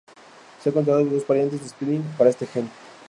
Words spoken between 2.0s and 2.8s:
para este gen.